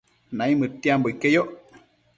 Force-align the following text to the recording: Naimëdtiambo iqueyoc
Naimëdtiambo 0.37 1.07
iqueyoc 1.13 1.49